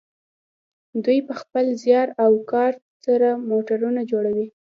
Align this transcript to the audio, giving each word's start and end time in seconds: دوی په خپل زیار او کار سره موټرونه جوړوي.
دوی 1.03 1.19
په 1.27 1.33
خپل 1.41 1.65
زیار 1.83 2.07
او 2.23 2.31
کار 2.51 2.73
سره 3.05 3.29
موټرونه 3.49 4.01
جوړوي. 4.11 4.47